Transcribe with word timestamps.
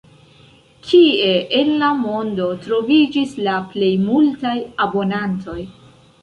Kie 0.85 1.27
en 1.59 1.69
la 1.83 1.89
mondo 1.99 2.47
troviĝis 2.63 3.35
la 3.49 3.59
plej 3.75 3.91
multaj 4.07 4.57
abonantoj? 4.89 5.61